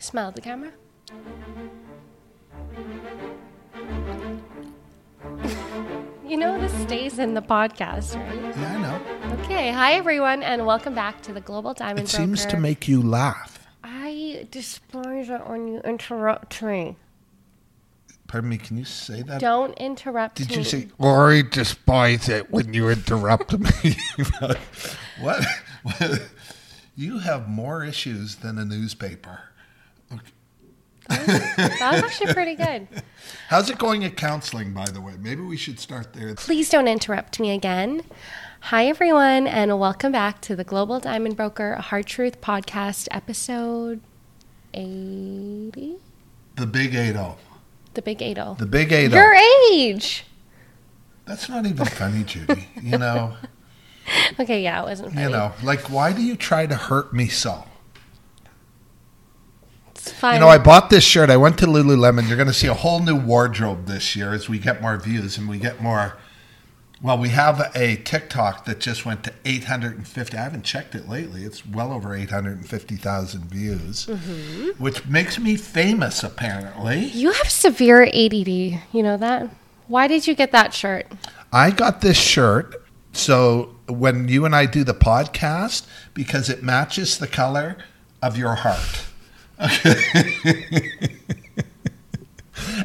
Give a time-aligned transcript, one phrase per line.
[0.00, 0.70] Smile at the camera.
[6.24, 8.56] you know this stays in the podcast, right?
[8.56, 9.42] Yeah, I know.
[9.42, 12.22] Okay, hi everyone, and welcome back to the Global Diamond It Broker.
[12.22, 13.66] seems to make you laugh.
[13.82, 16.96] I despise it when you interrupt me.
[18.28, 19.40] Pardon me, can you say that?
[19.40, 20.46] Don't interrupt me.
[20.46, 20.58] Did me.
[20.58, 23.96] you say, I despise it when you interrupt me?
[24.38, 25.44] what?
[25.82, 26.22] what?
[26.94, 29.40] You have more issues than a newspaper.
[31.08, 32.86] That was actually pretty good.
[33.48, 35.14] How's it going at counseling, by the way?
[35.18, 36.34] Maybe we should start there.
[36.34, 38.02] Please don't interrupt me again.
[38.60, 44.00] Hi, everyone, and welcome back to the Global Diamond Broker Hard Truth Podcast, episode
[44.74, 45.96] 80?
[46.56, 47.16] The Big 8
[47.94, 48.40] The Big 80.
[48.58, 49.34] The Big 8 Your
[49.72, 50.24] age!
[51.24, 52.68] That's not even funny, Judy.
[52.82, 53.36] You know,
[54.40, 55.22] Okay, yeah, it wasn't funny.
[55.22, 57.64] you know, like, why do you try to hurt me so?
[60.22, 61.30] You know, I bought this shirt.
[61.30, 62.26] I went to Lululemon.
[62.28, 65.38] You're going to see a whole new wardrobe this year as we get more views
[65.38, 66.16] and we get more.
[67.00, 70.36] Well, we have a TikTok that just went to 850.
[70.36, 71.44] I haven't checked it lately.
[71.44, 74.82] It's well over 850,000 views, Mm-hmm.
[74.82, 77.04] which makes me famous, apparently.
[77.04, 78.48] you have severe ADD.
[78.48, 79.48] You know that?
[79.86, 81.06] Why did you get that shirt?
[81.52, 82.74] I got this shirt
[83.12, 87.76] so when you and I do the podcast because it matches the color
[88.20, 89.04] of your heart.
[89.60, 90.90] Okay.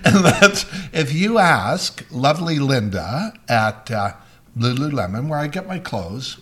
[0.04, 4.14] and that's if you ask lovely Linda at uh,
[4.58, 6.38] Lululemon where I get my clothes,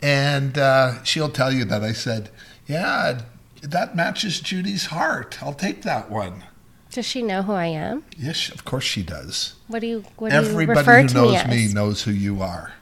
[0.00, 2.30] and uh, she'll tell you that I said,
[2.66, 3.22] "Yeah,
[3.62, 5.42] that matches Judy's heart.
[5.42, 6.44] I'll take that one."
[6.90, 8.04] Does she know who I am?
[8.18, 9.54] Yes, of course she does.
[9.68, 11.48] What do you what do you Everybody refer who to knows me as?
[11.48, 12.72] me knows who you are.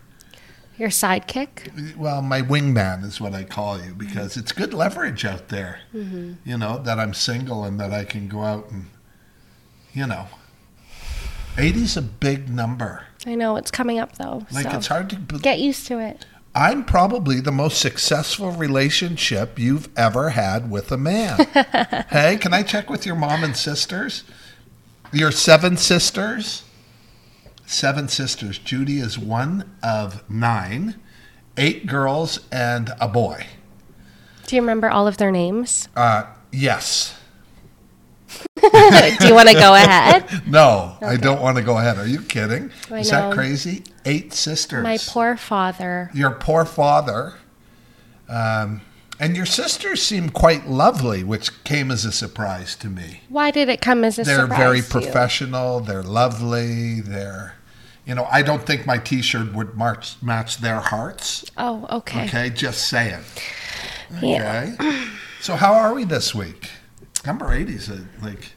[0.81, 1.95] Your sidekick?
[1.95, 5.81] Well, my wingman is what I call you because it's good leverage out there.
[5.95, 6.33] Mm-hmm.
[6.47, 8.87] You know, that I'm single and that I can go out and,
[9.93, 10.29] you know.
[11.57, 13.05] 80's a big number.
[13.27, 14.47] I know it's coming up though.
[14.51, 15.17] Like, so it's hard to.
[15.41, 16.25] get used to it.
[16.55, 21.45] I'm probably the most successful relationship you've ever had with a man.
[22.09, 24.25] hey, can I check with your mom and sisters?
[25.13, 26.63] Your seven sisters?
[27.71, 28.59] Seven sisters.
[28.59, 30.97] Judy is one of nine,
[31.57, 33.47] eight girls and a boy.
[34.47, 35.89] Do you remember all of their names?
[35.95, 37.17] Uh, yes.
[38.61, 40.43] do you want to go ahead?
[40.49, 41.97] No, I don't want to go ahead.
[41.97, 42.73] Are you kidding?
[42.91, 43.29] I Is know.
[43.29, 43.85] that crazy?
[44.05, 44.83] Eight sisters.
[44.83, 46.11] My poor father.
[46.13, 47.35] Your poor father.
[48.29, 48.81] Um,
[49.21, 53.21] and your sisters seem quite lovely, which came as a surprise to me.
[53.29, 54.37] Why did it come as a surprise?
[54.37, 54.59] They're surprise?
[54.59, 55.13] very to you?
[55.13, 55.81] professional.
[55.81, 57.01] They're lovely.
[57.01, 57.55] They're,
[58.07, 61.45] you know, I don't think my T-shirt would march, match their hearts.
[61.57, 62.25] Oh, okay.
[62.25, 63.21] Okay, just saying.
[64.17, 64.75] Okay.
[64.79, 65.07] Yeah.
[65.41, 66.71] So how are we this week?
[67.25, 68.53] Number eighty is uh, a, like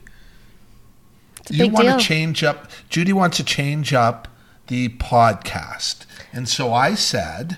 [1.50, 1.98] you want deal.
[1.98, 2.70] to change up.
[2.90, 4.28] Judy wants to change up
[4.68, 7.58] the podcast, and so I said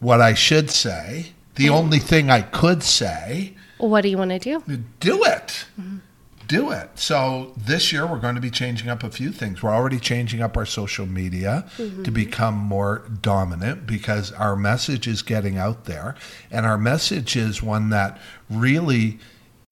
[0.00, 1.32] what I should say.
[1.54, 1.70] The mm.
[1.70, 4.60] only thing I could say What do you want to do?
[5.00, 5.66] do it.
[5.80, 5.98] Mm-hmm.
[6.46, 6.90] Do it.
[6.94, 9.62] So this year we're going to be changing up a few things.
[9.62, 12.12] We're already changing up our social media to mm-hmm.
[12.12, 16.14] become more dominant because our message is getting out there.
[16.50, 19.18] And our message is one that really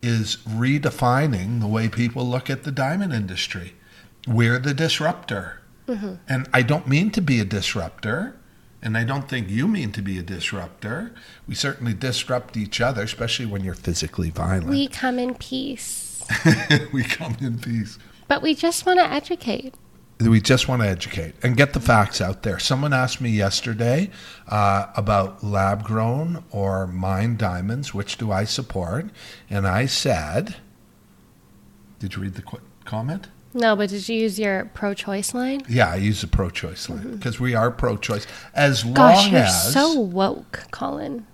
[0.03, 3.75] is redefining the way people look at the diamond industry.
[4.27, 5.61] We're the disruptor.
[5.87, 6.15] Mm-hmm.
[6.29, 8.37] And I don't mean to be a disruptor.
[8.83, 11.15] And I don't think you mean to be a disruptor.
[11.49, 14.69] We certainly disrupt each other, especially when you're physically violent.
[14.69, 16.04] We come in peace,
[16.93, 17.99] we come in peace.
[18.29, 19.75] but we just want to educate.
[20.21, 22.59] We just want to educate and get the facts out there.
[22.61, 24.11] Someone asked me yesterday
[24.49, 27.93] uh, about lab grown or mined diamonds.
[27.93, 29.07] Which do I support?
[29.51, 30.57] And I said,
[31.99, 33.27] Did you read the qu- comment?
[33.53, 35.63] No, but did you use your pro-choice line?
[35.69, 38.27] Yeah, I use the pro choice line because we are pro choice.
[38.55, 39.73] As Gosh, long you're as.
[39.73, 41.27] so woke, Colin.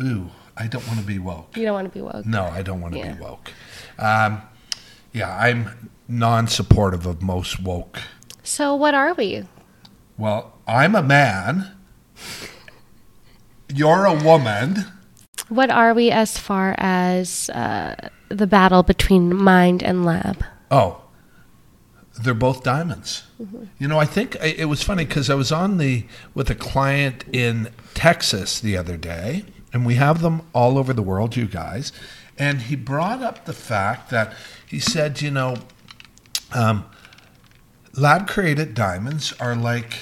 [0.00, 1.56] Ooh, I don't want to be woke.
[1.56, 2.26] You don't want to be woke.
[2.26, 3.12] No, I don't want to Yeah.
[3.12, 3.50] be woke.
[3.98, 4.42] Um,
[5.12, 7.98] yeah, I'm non supportive of most woke
[8.42, 9.44] So what are we?
[10.18, 11.70] Well, I'm a man.
[13.74, 14.84] You're a woman.
[15.48, 17.94] What are we as far as uh,
[18.28, 20.44] the battle between mined and lab?
[20.70, 21.02] Oh,
[22.22, 23.24] they're both diamonds.
[23.78, 26.04] You know, I think it was funny because I was on the
[26.34, 31.02] with a client in Texas the other day, and we have them all over the
[31.02, 31.92] world, you guys.
[32.38, 34.34] And he brought up the fact that
[34.66, 35.56] he said, you know,
[36.54, 36.84] um,
[37.94, 39.98] lab created diamonds are like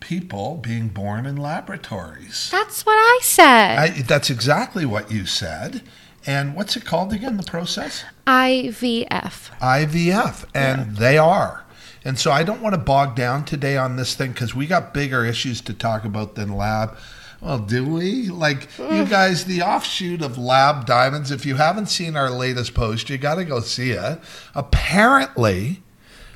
[0.00, 2.48] people being born in laboratories.
[2.50, 3.78] That's what I said.
[3.78, 5.82] I, that's exactly what you said.
[6.26, 8.04] And what's it called again, the process?
[8.26, 9.50] IVF.
[9.60, 11.64] IVF, and they are.
[12.04, 14.94] And so I don't want to bog down today on this thing because we got
[14.94, 16.96] bigger issues to talk about than lab.
[17.40, 18.28] Well, do we?
[18.28, 23.08] Like, you guys, the offshoot of Lab Diamonds, if you haven't seen our latest post,
[23.08, 24.18] you got to go see it.
[24.56, 25.82] Apparently,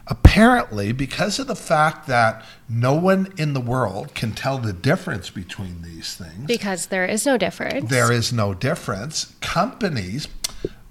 [0.07, 5.29] apparently, because of the fact that no one in the world can tell the difference
[5.29, 7.91] between these things, Because there is no difference.
[7.91, 9.35] there is no difference.
[9.41, 10.29] Companies,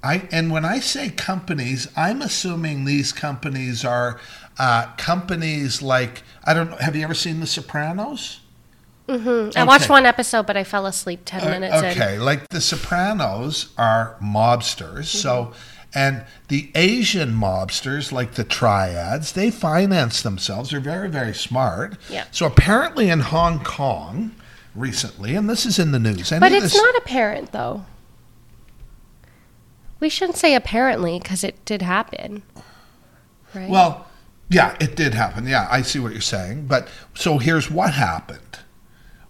[0.03, 4.19] I and when I say companies, I'm assuming these companies are
[4.59, 6.77] uh, companies like I don't know.
[6.77, 8.40] Have you ever seen The Sopranos?
[9.07, 9.57] Mm-hmm.
[9.57, 11.85] I watched one episode, but I fell asleep 10 uh, minutes in.
[11.85, 15.05] okay, like The Sopranos are mobsters.
[15.05, 15.89] So, mm-hmm.
[15.93, 20.69] and the Asian mobsters, like the triads, they finance themselves.
[20.71, 21.97] They're very, very smart.
[22.09, 22.25] Yeah.
[22.31, 24.31] So apparently in Hong Kong
[24.75, 26.31] recently, and this is in the news.
[26.31, 27.85] any But it's this- not apparent, though.
[29.99, 32.41] We shouldn't say apparently because it did happen.
[33.53, 33.69] Right?
[33.69, 34.07] Well,
[34.49, 35.45] yeah, it did happen.
[35.47, 36.65] Yeah, I see what you're saying.
[36.65, 38.59] But so here's what happened.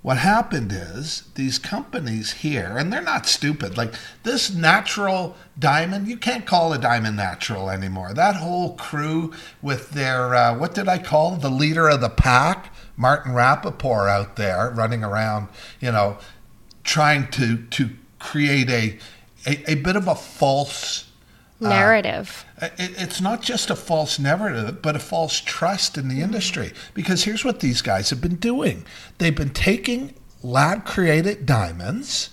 [0.01, 3.77] What happened is these companies here, and they're not stupid.
[3.77, 3.93] Like
[4.23, 8.11] this natural diamond, you can't call a diamond natural anymore.
[8.13, 9.31] That whole crew
[9.61, 14.37] with their, uh, what did I call the leader of the pack, Martin Rapaport out
[14.37, 15.49] there running around,
[15.79, 16.17] you know,
[16.83, 18.97] trying to, to create a,
[19.45, 21.10] a, a bit of a false
[21.69, 22.45] Narrative.
[22.61, 26.71] it, it's not just a false narrative, but a false trust in the industry.
[26.93, 28.85] Because here's what these guys have been doing
[29.17, 30.13] they've been taking
[30.43, 32.31] lab created diamonds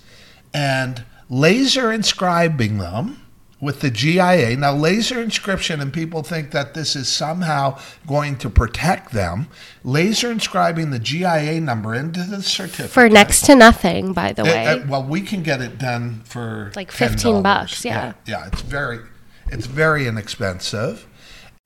[0.55, 3.23] and laser inscribing them
[3.61, 4.57] with the GIA.
[4.57, 9.49] Now, laser inscription, and people think that this is somehow going to protect them.
[9.83, 12.91] Laser inscribing the GIA number into the certificate.
[12.93, 14.67] For next to nothing, by the Uh, way.
[14.69, 17.43] uh, well, we can get it done for Like 15 $10.
[17.43, 18.13] bucks, yeah.
[18.27, 18.47] yeah.
[18.47, 19.01] it's very,
[19.51, 21.07] it's very inexpensive,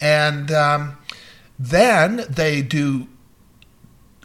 [0.00, 0.96] and um,
[1.58, 3.08] then they do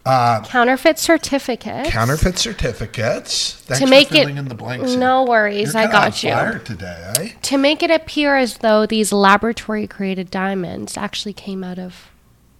[0.08, 1.90] uh, Counterfeit certificates.
[1.90, 3.54] counterfeit certificates.
[3.54, 4.40] Thanks to make for filling it.
[4.40, 4.96] in the blanks.
[4.96, 6.60] no worries, I got you.
[6.64, 7.30] today, eh?
[7.42, 12.10] To make it appear as though these laboratory created diamonds actually came out of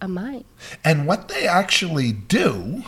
[0.00, 0.44] a mine.
[0.84, 2.84] And what they actually do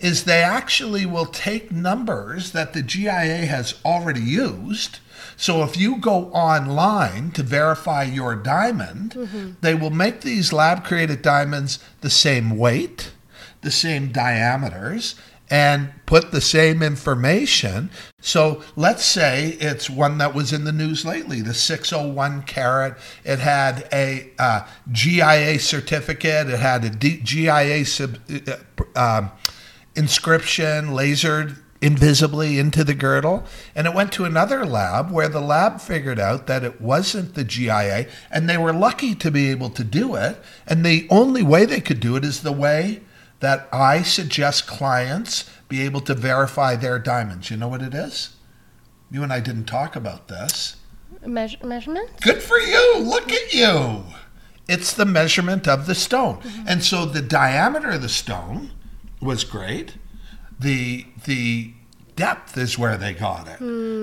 [0.00, 4.98] is they actually will take numbers that the GIA has already used.
[5.36, 11.22] So if you go online to verify your diamond, they will make these lab created
[11.22, 13.12] diamonds the same weight,
[13.62, 15.14] the same diameters,
[15.50, 17.90] and put the same information.
[18.20, 22.96] So let's say it's one that was in the news lately, the 601 carat.
[23.24, 26.48] It had a uh, GIA certificate.
[26.48, 28.56] It had a D- GIA sub, uh,
[28.98, 29.30] um,
[29.94, 33.44] inscription lasered invisibly into the girdle.
[33.74, 37.44] And it went to another lab where the lab figured out that it wasn't the
[37.44, 40.40] GIA, and they were lucky to be able to do it.
[40.66, 43.02] And the only way they could do it is the way
[43.40, 47.50] that I suggest clients be able to verify their diamonds.
[47.50, 48.36] You know what it is?
[49.10, 50.76] You and I didn't talk about this.
[51.26, 52.18] Measure, measurement?
[52.22, 52.98] Good for you.
[52.98, 54.04] Look at you.
[54.66, 56.36] It's the measurement of the stone.
[56.36, 56.64] Mm-hmm.
[56.66, 58.70] And so the diameter of the stone
[59.20, 59.96] was great.
[60.58, 61.72] The the
[62.16, 63.58] depth is where they got it.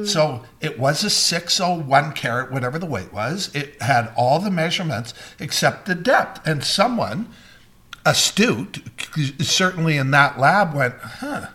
[0.05, 3.53] So it was a 601 carat, whatever the weight was.
[3.55, 6.45] It had all the measurements except the depth.
[6.45, 7.29] And someone
[8.05, 8.81] astute,
[9.39, 11.47] certainly in that lab, went, huh,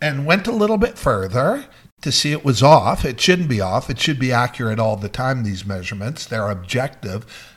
[0.00, 1.66] and went a little bit further
[2.00, 3.04] to see it was off.
[3.04, 3.90] It shouldn't be off.
[3.90, 6.26] It should be accurate all the time, these measurements.
[6.26, 7.52] They're objective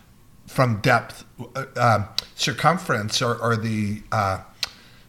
[0.48, 1.25] from depth,
[1.56, 4.41] uh, uh, circumference, or, or the uh,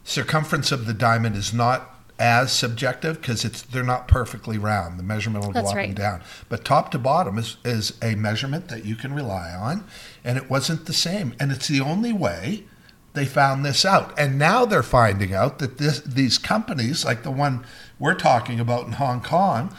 [0.03, 4.99] circumference of the diamond is not as subjective because it's they're not perfectly round.
[4.99, 5.87] The measurement will That's go up right.
[5.87, 6.21] and down.
[6.49, 9.85] But top to bottom is, is a measurement that you can rely on,
[10.23, 11.33] and it wasn't the same.
[11.39, 12.65] And it's the only way
[13.13, 14.17] they found this out.
[14.19, 17.65] And now they're finding out that this, these companies, like the one
[17.97, 19.73] we're talking about in Hong Kong,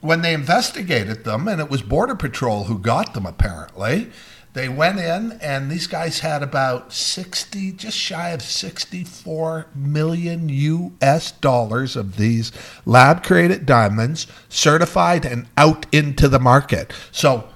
[0.00, 4.10] when they investigated them, and it was Border Patrol who got them apparently,
[4.56, 11.30] they went in and these guys had about 60, just shy of 64 million US
[11.30, 12.52] dollars of these
[12.86, 16.90] lab created diamonds certified and out into the market.
[17.12, 17.50] So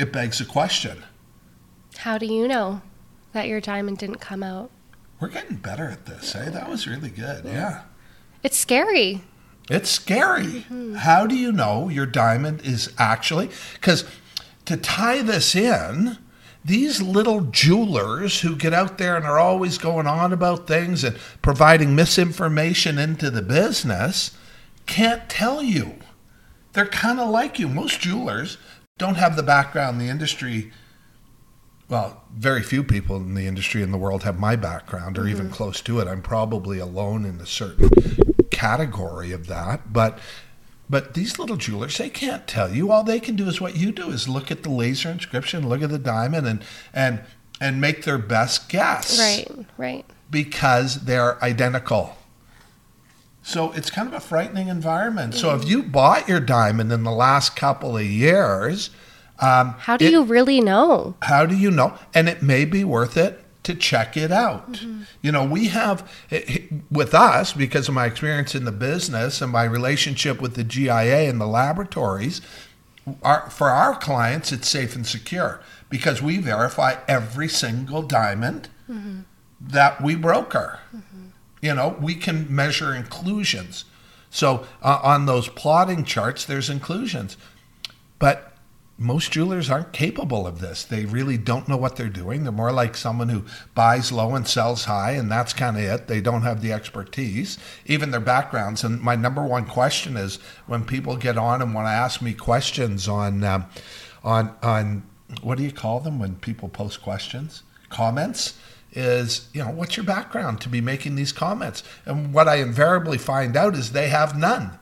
[0.00, 1.04] it begs a question.
[1.98, 2.80] How do you know
[3.34, 4.70] that your diamond didn't come out?
[5.20, 6.48] We're getting better at this, eh?
[6.48, 7.44] That was really good.
[7.44, 7.82] Yeah.
[8.42, 9.24] It's scary.
[9.68, 10.64] It's scary.
[10.96, 13.50] How do you know your diamond is actually?
[13.74, 14.06] Because
[14.68, 16.18] to tie this in,
[16.62, 21.16] these little jewelers who get out there and are always going on about things and
[21.40, 24.36] providing misinformation into the business
[24.84, 25.96] can't tell you.
[26.74, 27.66] they're kind of like you.
[27.66, 28.58] Most jewelers
[28.98, 30.70] don't have the background in the industry.
[31.88, 35.46] Well, very few people in the industry in the world have my background or even
[35.46, 35.54] mm-hmm.
[35.54, 36.06] close to it.
[36.06, 37.88] I'm probably alone in a certain
[38.50, 39.94] category of that.
[39.94, 40.18] But
[40.90, 42.90] but these little jewelers, they can't tell you.
[42.90, 45.82] All they can do is what you do is look at the laser inscription, look
[45.82, 46.64] at the diamond, and
[46.94, 47.20] and
[47.60, 49.18] and make their best guess.
[49.18, 50.04] Right, right.
[50.30, 52.16] Because they're identical.
[53.42, 55.34] So it's kind of a frightening environment.
[55.34, 58.90] So if you bought your diamond in the last couple of years,
[59.40, 61.14] um, How do it- you really know?
[61.22, 61.94] how do you know?
[62.14, 64.80] And it may be worth it to check it out.
[65.22, 66.10] You know, we have
[66.90, 71.28] with us because of my experience in the business and my relationship with the GIA
[71.28, 72.40] and the laboratories.
[73.22, 75.60] Our, for our clients, it's safe and secure
[75.90, 78.68] because we verify every single diamond
[79.60, 80.80] that we broker.
[81.60, 83.84] You know, we can measure inclusions.
[84.30, 87.36] So uh, on those plotting charts, there's inclusions.
[88.18, 88.47] But
[89.00, 90.82] most jewelers aren't capable of this.
[90.82, 92.42] They really don't know what they're doing.
[92.42, 96.08] They're more like someone who buys low and sells high, and that's kind of it.
[96.08, 98.82] They don't have the expertise, even their backgrounds.
[98.82, 102.34] And my number one question is when people get on and want to ask me
[102.34, 103.66] questions on, um,
[104.24, 105.04] on, on
[105.42, 107.62] what do you call them when people post questions?
[107.90, 108.58] Comments
[108.92, 113.18] is you know what's your background to be making these comments and what i invariably
[113.18, 114.78] find out is they have none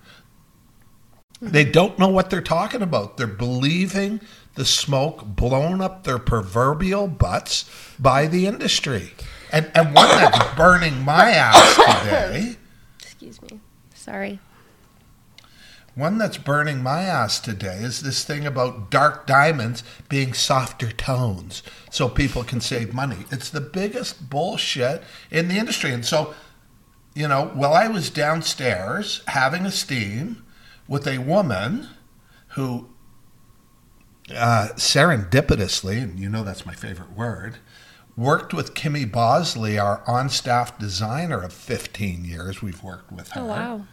[1.41, 4.21] they don't know what they're talking about they're believing
[4.55, 9.13] the smoke blown up their proverbial butts by the industry
[9.53, 12.57] and and one that's burning my ass today
[13.19, 13.61] Excuse me.
[13.95, 14.39] Sorry.
[15.97, 21.63] One that's burning my ass today is this thing about dark diamonds being softer tones
[21.91, 23.25] so people can save money.
[23.33, 25.93] It's the biggest bullshit in the industry.
[25.93, 26.35] And so,
[27.15, 30.45] you know, while I was downstairs having a steam
[30.89, 31.89] with a woman
[32.51, 32.89] who
[34.35, 37.59] uh, serendipitously, and you know that's my favorite word,
[38.17, 42.63] worked with Kimmy Bosley, our on staff designer of 15 years.
[42.63, 43.87] We've worked with her Oh wow.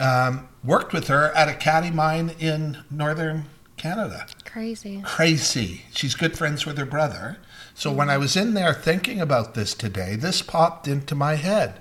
[0.00, 4.26] um, worked with her at Ekati mine in northern Canada.
[4.44, 5.00] Crazy.
[5.04, 5.82] Crazy.
[5.92, 7.38] She's good friends with her brother.
[7.74, 11.80] So when I was in there thinking about this today, this popped into my head.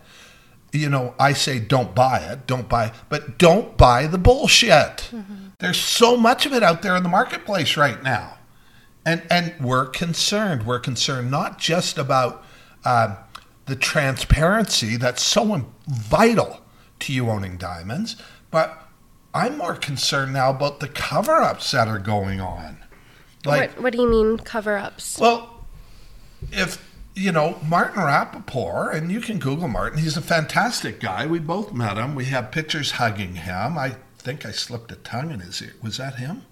[0.74, 5.12] You know, I say don't buy it, don't buy, but don't buy the bullshit.
[5.60, 8.40] There's so much of it out there in the marketplace right now,
[9.06, 10.66] and and we're concerned.
[10.66, 12.44] We're concerned not just about
[12.86, 13.18] um,
[13.66, 16.62] the transparency that's so vital
[17.00, 18.16] to you owning diamonds,
[18.50, 18.88] but
[19.34, 22.78] I'm more concerned now about the cover-ups that are going on.
[23.46, 25.20] Like, what, what do you mean cover ups?
[25.20, 25.66] well,
[26.52, 31.26] if you know Martin Rapaport, and you can Google Martin, he's a fantastic guy.
[31.26, 32.16] We both met him.
[32.16, 33.78] We have pictures hugging him.
[33.78, 35.74] I think I slipped a tongue in his ear.
[35.82, 36.44] Was that him?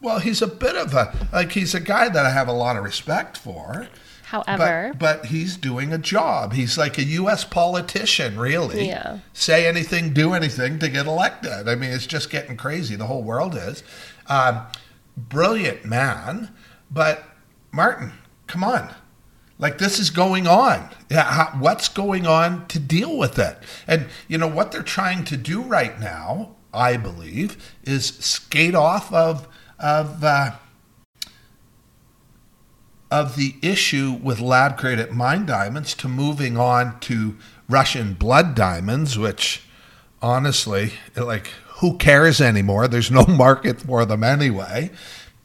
[0.00, 2.76] Well, he's a bit of a like he's a guy that I have a lot
[2.76, 3.88] of respect for.
[4.24, 6.54] However, But, but he's doing a job.
[6.54, 7.44] He's like a U.S.
[7.44, 8.88] politician, really.
[8.88, 9.18] Yeah.
[9.34, 11.68] Say anything, do anything to get elected.
[11.68, 12.96] I mean, it's just getting crazy.
[12.96, 13.82] The whole world is.
[14.28, 14.62] Um,
[15.18, 16.48] brilliant man.
[16.90, 17.24] But,
[17.72, 18.12] Martin,
[18.52, 18.94] come on.
[19.58, 20.90] Like, this is going on.
[21.58, 23.56] What's going on to deal with it?
[23.86, 29.10] And, you know, what they're trying to do right now, I believe, is skate off
[29.10, 30.52] of, of, uh,
[33.10, 37.36] of the issue with lab created mine diamonds to moving on to
[37.70, 39.62] Russian blood diamonds, which
[40.20, 41.46] honestly, like,
[41.78, 42.86] who cares anymore?
[42.86, 44.90] There's no market for them anyway.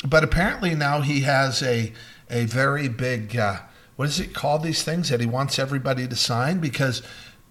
[0.05, 1.93] But apparently now he has a
[2.29, 3.59] a very big uh,
[3.95, 6.59] what is it called these things that he wants everybody to sign?
[6.59, 7.01] Because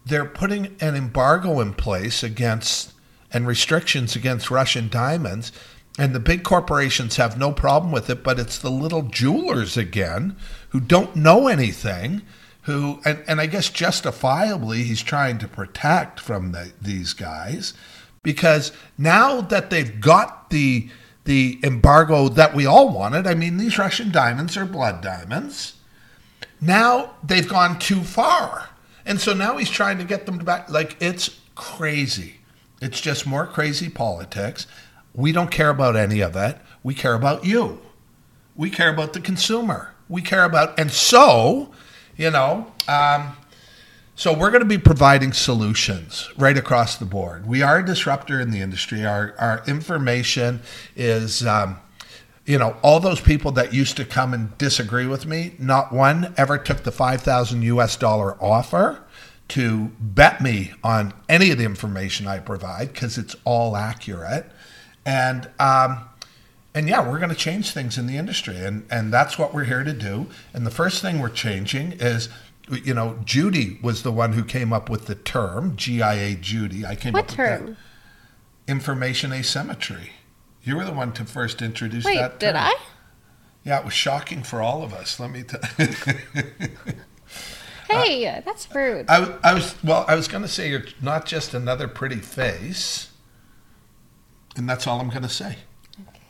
[0.05, 2.93] they're putting an embargo in place against
[3.33, 5.51] and restrictions against Russian diamonds
[5.99, 10.37] and the big corporations have no problem with it, but it's the little jewelers again
[10.71, 12.23] who don't know anything,
[12.63, 17.73] who, and, and I guess justifiably, he's trying to protect from the, these guys
[18.23, 20.91] because now that they've got the,
[21.27, 25.75] the embargo that we all wanted, I mean, these Russian diamonds are blood diamonds.
[26.61, 28.71] Now they've gone too far.
[29.05, 30.71] And so now he's trying to get them back.
[30.71, 32.37] Like, it's crazy.
[32.81, 34.67] It's just more crazy politics.
[35.15, 36.63] We don't care about any of that.
[36.83, 37.81] We care about you.
[38.55, 39.95] We care about the consumer.
[40.09, 41.73] We care about, and so,
[42.17, 43.37] you know, um,
[44.19, 47.47] so we're going to be providing solutions right across the board.
[47.47, 49.05] We are a disruptor in the industry.
[49.05, 50.63] Our our information
[50.97, 51.77] is, um,
[52.47, 55.55] you know, all those people that used to come and disagree with me.
[55.59, 57.95] Not one ever took the five thousand U.S.
[57.97, 59.05] dollar offer
[59.49, 64.47] to bet me on any of the information I provide because it's all accurate.
[65.05, 66.09] And um,
[66.75, 69.65] and yeah, we're going to change things in the industry, and and that's what we're
[69.65, 70.29] here to do.
[70.55, 72.31] And the first thing we're changing is.
[72.71, 76.85] You know, Judy was the one who came up with the term GIA Judy.
[76.85, 77.67] I came What up with term?
[77.67, 77.77] that.
[78.73, 80.11] Information asymmetry.
[80.65, 82.41] You were the one to first introduce Wait, that.
[82.41, 82.57] did.
[82.57, 82.73] I?
[83.63, 85.21] Yeah, it was shocking for all of us.
[85.21, 85.61] Let me tell.
[87.89, 89.07] Hey, that's rude.
[89.09, 90.05] I, was- I was well.
[90.09, 93.11] I was going to say you're not just another pretty face,
[94.57, 95.59] and that's all I'm going to say.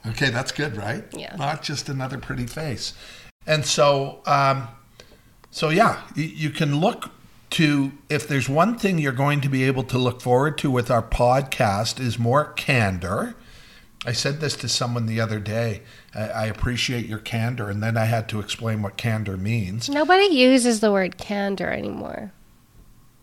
[0.07, 1.05] Okay, that's good, right?
[1.13, 1.35] Yeah.
[1.37, 2.93] Not just another pretty face,
[3.47, 4.69] and so, um,
[5.57, 7.13] so yeah, you, can look
[7.49, 10.91] to if there's one thing you're going to be able to look forward to with
[10.91, 13.35] our podcast is more candor.
[14.05, 15.81] I said this to someone the other day.
[16.15, 19.89] I appreciate your candor, and then I had to explain what candor means.
[19.89, 22.33] Nobody uses the word candor anymore.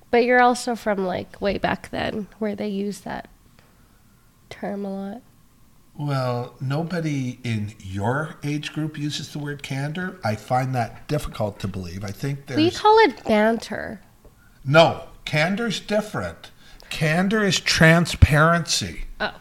[0.10, 3.30] But you're also from like way back then where they use that
[4.50, 5.22] term a lot.
[5.96, 10.20] Well, nobody in your age group uses the word candor.
[10.24, 12.04] I find that difficult to believe.
[12.04, 14.02] I think there's We call it banter.
[14.66, 16.50] no candor's different.
[16.90, 19.06] Candor is transparency.
[19.22, 19.34] Oh.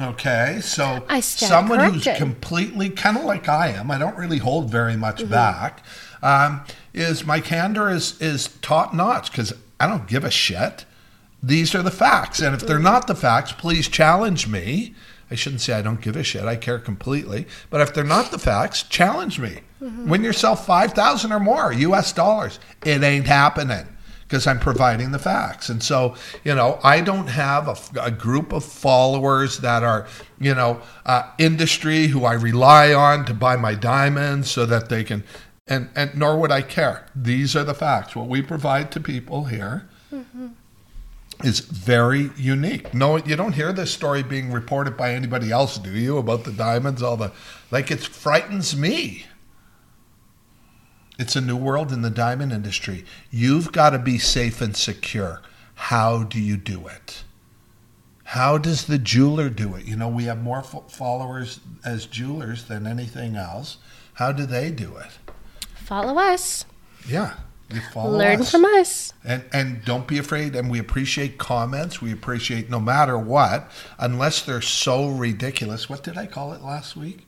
[0.00, 3.90] Okay, so someone who's completely kind of like I am.
[3.92, 5.30] I don't really hold very much Mm-hmm.
[5.30, 5.84] back.
[6.22, 10.84] Um, is my candor is is top notch because I don't give a shit.
[11.42, 12.84] These are the facts, and if they're Mm-hmm.
[12.84, 14.94] not the facts, please challenge me.
[15.30, 16.44] I shouldn't say I don't give a shit.
[16.44, 17.46] I care completely.
[17.70, 19.60] But if they're not the facts, challenge me.
[19.82, 20.08] Mm-hmm.
[20.08, 22.12] Win yourself five thousand or more U.S.
[22.12, 22.60] dollars.
[22.84, 23.86] It ain't happening
[24.22, 25.68] because I'm providing the facts.
[25.68, 26.14] And so,
[26.44, 30.06] you know, I don't have a, a group of followers that are,
[30.40, 35.04] you know, uh, industry who I rely on to buy my diamonds so that they
[35.04, 35.24] can,
[35.66, 37.06] and, and nor would I care.
[37.14, 38.16] These are the facts.
[38.16, 39.88] What we provide to people here
[41.42, 42.94] is very unique.
[42.94, 46.18] No, you don't hear this story being reported by anybody else, do you?
[46.18, 47.32] About the diamonds, all the,
[47.70, 49.26] like it frightens me.
[51.18, 53.04] It's a new world in the diamond industry.
[53.30, 55.42] You've got to be safe and secure.
[55.74, 57.24] How do you do it?
[58.24, 59.84] How does the jeweler do it?
[59.84, 63.76] You know, we have more fo- followers as jewelers than anything else.
[64.14, 65.34] How do they do it?
[65.76, 66.64] Follow us.
[67.06, 67.34] Yeah,
[67.72, 68.50] you follow Learn us.
[68.50, 69.12] from us.
[69.24, 70.54] And and don't be afraid.
[70.54, 72.00] And we appreciate comments.
[72.02, 75.88] We appreciate no matter what, unless they're so ridiculous.
[75.88, 77.26] What did I call it last week?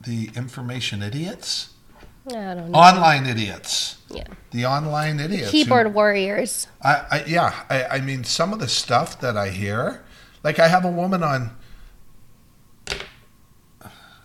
[0.00, 1.70] The information idiots,
[2.28, 2.78] I don't know.
[2.78, 4.24] online idiots, Yeah.
[4.52, 5.50] the online idiots.
[5.52, 6.66] who- Keyboard warriors.
[6.82, 7.64] I, I yeah.
[7.68, 10.02] I, I mean, some of the stuff that I hear,
[10.44, 11.56] like I have a woman on.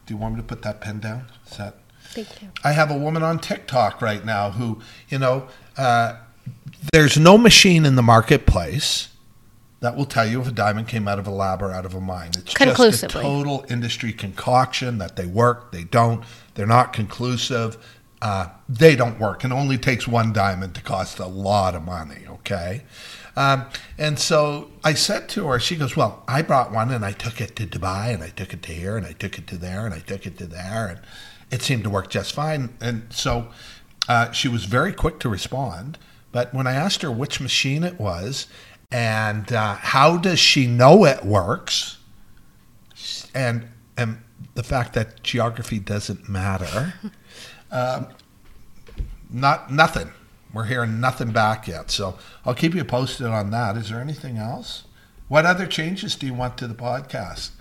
[0.06, 1.28] Do you want me to put that pen down?
[1.50, 1.76] Is that
[2.12, 2.50] Thank you.
[2.64, 5.48] I have a woman on TikTok right now who, you know,
[5.78, 6.18] uh,
[6.92, 9.10] there's no machine in the marketplace
[9.82, 11.96] that will tell you if a diamond came out of a lab or out of
[11.96, 12.32] a mine.
[12.38, 17.78] It's just a total industry concoction that they work, they don't, they're not conclusive,
[18.22, 19.44] uh, they don't work.
[19.44, 22.84] And it only takes one diamond to cost a lot of money, okay?
[23.36, 23.66] Um,
[23.98, 27.40] and so I said to her, she goes, Well, I brought one and I took
[27.40, 29.86] it to Dubai and I took it to here and I took it to there
[29.86, 31.00] and I took it to there and
[31.50, 32.76] it seemed to work just fine.
[32.82, 33.50] And so
[34.10, 35.98] uh, she was very quick to respond.
[36.32, 38.48] But when I asked her which machine it was
[38.92, 41.98] and uh, how does she know it works,
[43.34, 43.68] and
[43.98, 44.22] and
[44.54, 46.94] the fact that geography doesn't matter,
[47.72, 48.08] um,
[49.30, 50.12] not nothing.
[50.54, 51.92] We're hearing nothing back yet.
[51.92, 53.78] So I'll keep you posted on that.
[53.78, 54.84] Is there anything else?
[55.28, 57.52] What other changes do you want to the podcast?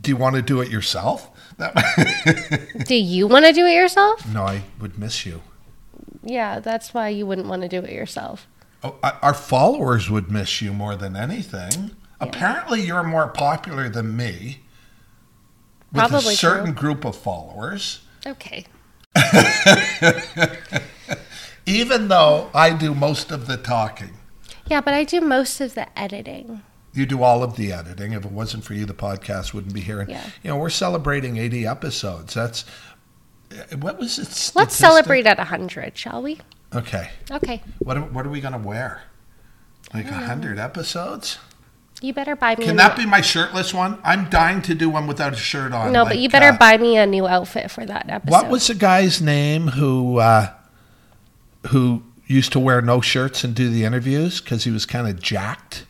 [0.00, 1.30] Do you want to do it yourself?
[2.86, 4.26] Do you want to do it yourself?
[4.28, 5.40] no, I would miss you.
[6.22, 8.46] Yeah, that's why you wouldn't want to do it yourself.
[8.82, 11.92] Oh, uh, our followers would miss you more than anything.
[12.20, 14.60] Apparently, you're more popular than me
[15.92, 16.74] with Probably a certain true.
[16.74, 18.00] group of followers.
[18.26, 18.66] Okay.
[21.66, 24.14] Even though I do most of the talking,
[24.66, 26.62] Yeah, but I do most of the editing.
[26.94, 28.12] you do all of the editing.
[28.12, 30.00] If it wasn't for you, the podcast wouldn't be here.
[30.00, 30.24] And, Yeah.
[30.42, 32.34] You know, we're celebrating 80 episodes.
[32.34, 32.64] That's
[33.78, 34.52] what was it?
[34.54, 36.38] Let's celebrate at 100, shall we?
[36.74, 37.10] Okay.
[37.30, 37.62] Okay.
[37.78, 39.02] What are, what are we going to wear?
[39.94, 41.38] Like 100 episodes?
[42.02, 43.98] You better buy me Can that be my shirtless one?
[44.04, 45.92] I'm dying to do one without a shirt on.
[45.92, 48.30] No, like, but you better uh, buy me a new outfit for that episode.
[48.32, 50.52] What was the guy's name who uh,
[51.68, 55.20] who used to wear no shirts and do the interviews because he was kind of
[55.20, 55.86] jacked?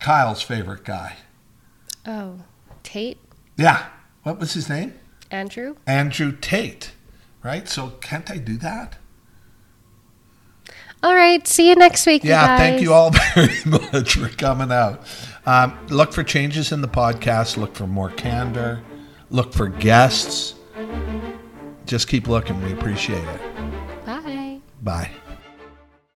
[0.00, 1.16] Kyle's favorite guy.
[2.06, 2.40] Oh,
[2.82, 3.18] Tate?
[3.56, 3.86] Yeah.
[4.22, 4.94] What was his name?
[5.30, 5.76] Andrew?
[5.86, 6.92] Andrew Tate.
[7.42, 7.68] Right.
[7.68, 8.96] So can't I do that?
[11.02, 11.46] All right.
[11.46, 12.24] See you next week.
[12.24, 15.02] Yeah, you thank you all very much for coming out.
[15.44, 17.56] Um, look for changes in the podcast.
[17.56, 18.82] Look for more candor.
[19.30, 20.54] Look for guests.
[21.84, 22.60] Just keep looking.
[22.62, 23.55] We appreciate it.
[24.86, 25.10] Bye.